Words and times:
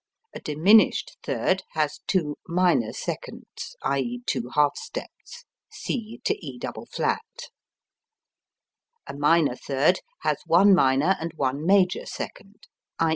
A 0.33 0.39
diminished 0.39 1.17
third 1.21 1.61
has 1.73 1.99
two 2.07 2.35
minor 2.47 2.91
seconds 2.91 3.75
(i.e., 3.83 4.23
two 4.25 4.49
half 4.55 4.75
steps). 4.75 5.45
C 5.71 6.19
E[double 6.27 6.87
flat]. 6.89 7.51
A 9.05 9.13
minor 9.13 9.55
third 9.55 9.99
has 10.21 10.37
one 10.47 10.73
minor 10.73 11.17
and 11.21 11.33
one 11.35 11.63
major 11.67 12.07
second 12.07 12.65
(_i. 12.99 13.09